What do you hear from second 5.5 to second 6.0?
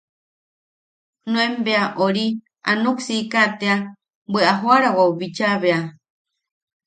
bea.